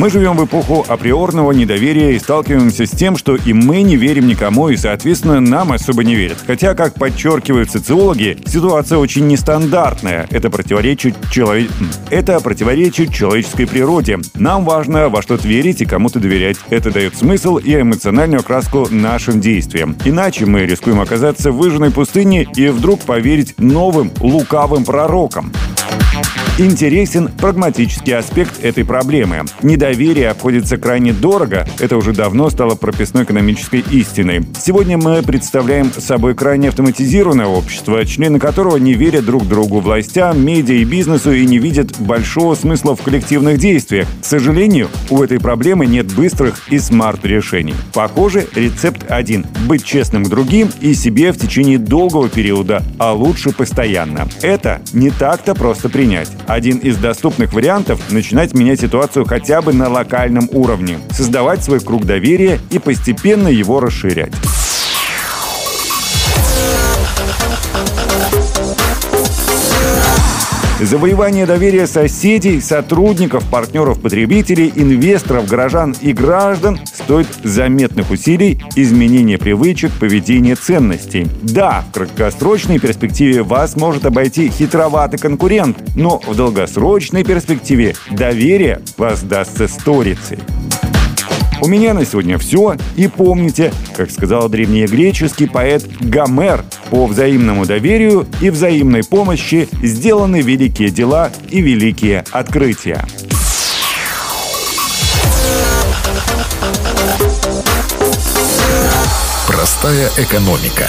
Мы 0.00 0.08
живем 0.08 0.34
в 0.34 0.46
эпоху 0.46 0.82
априорного 0.88 1.52
недоверия 1.52 2.12
и 2.12 2.18
сталкиваемся 2.18 2.86
с 2.86 2.90
тем, 2.90 3.18
что 3.18 3.36
и 3.36 3.52
мы 3.52 3.82
не 3.82 3.96
верим 3.96 4.28
никому, 4.28 4.70
и, 4.70 4.76
соответственно, 4.78 5.40
нам 5.40 5.72
особо 5.72 6.04
не 6.04 6.14
верят. 6.14 6.38
Хотя, 6.46 6.72
как 6.72 6.94
подчеркивают 6.94 7.70
социологи, 7.70 8.38
ситуация 8.46 8.96
очень 8.96 9.26
нестандартная. 9.26 10.26
Это 10.30 10.48
противоречит, 10.48 11.16
человек... 11.30 11.70
Это 12.08 12.40
противоречит 12.40 13.12
человеческой 13.12 13.66
природе. 13.66 14.20
Нам 14.36 14.64
важно 14.64 15.10
во 15.10 15.20
что-то 15.20 15.46
верить 15.46 15.82
и 15.82 15.84
кому-то 15.84 16.18
доверять. 16.18 16.56
Это 16.70 16.90
дает 16.90 17.14
смысл 17.14 17.58
и 17.58 17.78
эмоциональную 17.78 18.40
окраску 18.40 18.88
нашим 18.90 19.42
действиям. 19.42 19.98
Иначе 20.06 20.46
мы 20.46 20.60
рискуем 20.60 21.02
оказаться 21.02 21.52
в 21.52 21.58
выжженной 21.58 21.90
пустыне 21.90 22.48
и 22.56 22.68
вдруг 22.68 23.00
поверить 23.00 23.58
новым 23.58 24.10
лукавым 24.18 24.86
пророкам. 24.86 25.52
Интересен 26.58 27.28
прагматический 27.28 28.14
аспект 28.14 28.62
этой 28.62 28.84
проблемы. 28.84 29.44
Недоверие 29.62 30.28
обходится 30.28 30.76
крайне 30.76 31.14
дорого. 31.14 31.66
Это 31.78 31.96
уже 31.96 32.12
давно 32.12 32.50
стало 32.50 32.74
прописной 32.74 33.24
экономической 33.24 33.80
истиной. 33.90 34.46
Сегодня 34.60 34.98
мы 34.98 35.22
представляем 35.22 35.90
собой 35.90 36.34
крайне 36.34 36.68
автоматизированное 36.68 37.46
общество, 37.46 38.04
члены 38.04 38.38
которого 38.38 38.76
не 38.76 38.92
верят 38.92 39.24
друг 39.24 39.48
другу, 39.48 39.80
властям, 39.80 40.44
медиа 40.44 40.74
и 40.74 40.84
бизнесу 40.84 41.32
и 41.32 41.46
не 41.46 41.58
видят 41.58 41.98
большого 41.98 42.54
смысла 42.54 42.94
в 42.94 43.02
коллективных 43.02 43.58
действиях. 43.58 44.06
К 44.20 44.24
сожалению, 44.26 44.88
у 45.08 45.22
этой 45.22 45.40
проблемы 45.40 45.86
нет 45.86 46.12
быстрых 46.14 46.68
и 46.68 46.78
смарт-решений. 46.78 47.74
Похоже, 47.94 48.46
рецепт 48.54 49.10
один– 49.10 49.46
быть 49.66 49.84
честным 49.84 50.24
к 50.24 50.28
другим 50.28 50.70
и 50.80 50.92
себе 50.92 51.32
в 51.32 51.38
течение 51.38 51.78
долгого 51.78 52.28
периода, 52.28 52.82
а 52.98 53.12
лучше 53.12 53.50
постоянно. 53.52 54.28
Это 54.42 54.82
не 54.92 55.10
так-то 55.10 55.54
просто 55.54 55.88
принять. 55.88 56.28
Один 56.50 56.78
из 56.78 56.96
доступных 56.96 57.52
вариантов– 57.52 58.00
начинать 58.10 58.54
менять 58.54 58.80
ситуацию 58.80 59.24
хотя 59.24 59.62
бы 59.62 59.72
на 59.72 59.88
локальном 59.88 60.48
уровне, 60.50 60.98
создавать 61.12 61.62
свой 61.62 61.78
круг 61.78 62.04
доверия 62.06 62.58
и 62.72 62.80
постепенно 62.80 63.46
его 63.46 63.78
расширять. 63.78 64.32
Завоевание 70.80 71.44
доверия 71.44 71.86
соседей, 71.86 72.58
сотрудников, 72.62 73.44
партнеров, 73.50 74.00
потребителей, 74.00 74.72
инвесторов, 74.74 75.46
горожан 75.46 75.94
и 76.00 76.14
граждан 76.14 76.80
стоит 76.86 77.26
заметных 77.44 78.10
усилий, 78.10 78.62
изменения 78.76 79.36
привычек, 79.36 79.92
поведения 79.92 80.56
ценностей. 80.56 81.26
Да, 81.42 81.84
в 81.90 81.92
краткосрочной 81.92 82.78
перспективе 82.78 83.42
вас 83.42 83.76
может 83.76 84.06
обойти 84.06 84.48
хитроватый 84.48 85.18
конкурент, 85.18 85.76
но 85.96 86.18
в 86.26 86.34
долгосрочной 86.34 87.24
перспективе 87.24 87.94
доверие 88.10 88.80
воздастся 88.96 89.68
сторицей. 89.68 90.38
У 91.62 91.68
меня 91.68 91.92
на 91.92 92.06
сегодня 92.06 92.38
все. 92.38 92.76
И 92.96 93.06
помните, 93.06 93.72
как 93.96 94.10
сказал 94.10 94.48
древнегреческий 94.48 95.48
поэт 95.48 95.84
Гомер, 96.00 96.64
по 96.90 97.06
взаимному 97.06 97.66
доверию 97.66 98.26
и 98.40 98.50
взаимной 98.50 99.04
помощи 99.04 99.68
сделаны 99.82 100.40
великие 100.40 100.90
дела 100.90 101.30
и 101.50 101.60
великие 101.60 102.24
открытия. 102.32 103.04
Простая 109.46 110.08
экономика. 110.16 110.86